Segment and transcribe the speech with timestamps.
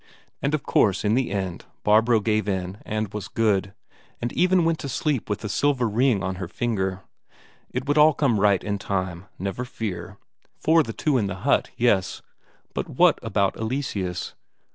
[0.41, 3.75] And of course in the end Barbro gave in and was good,
[4.19, 7.03] and even went to sleep with the silver ring on her finger.
[7.69, 10.17] It would all come right in time, never fear.
[10.57, 12.23] For the two in the hut, yes.
[12.73, 14.33] But what about Eleseus?